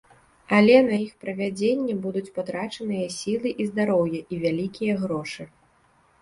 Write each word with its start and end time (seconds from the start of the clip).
Але 0.59 0.77
на 0.85 0.95
іх 1.01 1.09
правядзенне 1.25 1.97
будуць 2.05 2.33
патрачаныя 2.37 3.03
і 3.11 3.13
сілы, 3.19 3.53
і 3.65 3.69
здароўе, 3.69 4.19
і 4.35 4.41
вялікія 4.47 4.93
грошы. 5.05 5.49